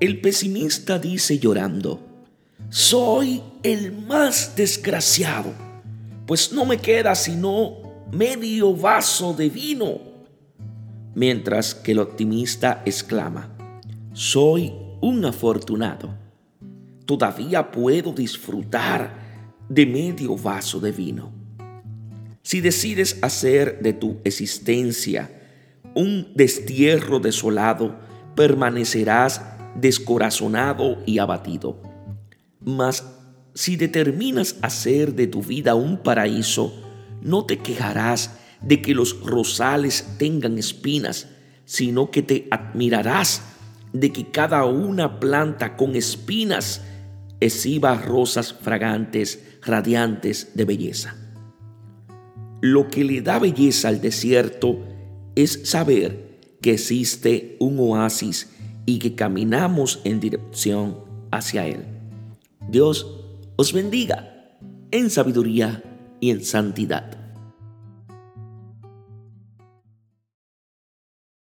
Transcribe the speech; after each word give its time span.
El 0.00 0.20
pesimista 0.20 0.96
dice 1.00 1.40
llorando, 1.40 2.00
soy 2.68 3.42
el 3.64 3.90
más 3.90 4.54
desgraciado, 4.54 5.52
pues 6.24 6.52
no 6.52 6.64
me 6.64 6.78
queda 6.78 7.16
sino 7.16 8.06
medio 8.12 8.76
vaso 8.76 9.34
de 9.34 9.50
vino. 9.50 9.98
Mientras 11.16 11.74
que 11.74 11.92
el 11.92 11.98
optimista 11.98 12.80
exclama, 12.86 13.56
soy 14.12 14.72
un 15.00 15.24
afortunado, 15.24 16.14
todavía 17.04 17.68
puedo 17.72 18.12
disfrutar 18.12 19.18
de 19.68 19.84
medio 19.84 20.36
vaso 20.36 20.78
de 20.78 20.92
vino. 20.92 21.32
Si 22.42 22.60
decides 22.60 23.18
hacer 23.20 23.80
de 23.82 23.94
tu 23.94 24.18
existencia 24.22 25.28
un 25.96 26.30
destierro 26.36 27.18
desolado, 27.18 27.98
permanecerás 28.36 29.57
descorazonado 29.80 30.98
y 31.06 31.18
abatido. 31.18 31.80
Mas 32.60 33.04
si 33.54 33.76
determinas 33.76 34.56
hacer 34.62 35.14
de 35.14 35.26
tu 35.26 35.42
vida 35.42 35.74
un 35.74 36.02
paraíso, 36.02 36.72
no 37.22 37.44
te 37.44 37.58
quejarás 37.58 38.38
de 38.62 38.82
que 38.82 38.94
los 38.94 39.20
rosales 39.22 40.16
tengan 40.18 40.58
espinas, 40.58 41.28
sino 41.64 42.10
que 42.10 42.22
te 42.22 42.48
admirarás 42.50 43.42
de 43.92 44.12
que 44.12 44.30
cada 44.30 44.64
una 44.64 45.18
planta 45.20 45.76
con 45.76 45.96
espinas 45.96 46.82
exhiba 47.40 47.94
rosas 47.96 48.52
fragantes, 48.52 49.42
radiantes 49.62 50.52
de 50.54 50.64
belleza. 50.64 51.16
Lo 52.60 52.88
que 52.88 53.04
le 53.04 53.22
da 53.22 53.38
belleza 53.38 53.88
al 53.88 54.00
desierto 54.00 54.84
es 55.36 55.60
saber 55.64 56.40
que 56.60 56.72
existe 56.72 57.56
un 57.60 57.78
oasis 57.78 58.50
y 58.88 58.98
que 58.98 59.14
caminamos 59.14 60.00
en 60.04 60.18
dirección 60.18 60.96
hacia 61.30 61.66
él. 61.66 61.84
Dios 62.70 63.06
os 63.56 63.74
bendiga 63.74 64.56
en 64.90 65.10
sabiduría 65.10 65.82
y 66.20 66.30
en 66.30 66.42
santidad. 66.42 67.17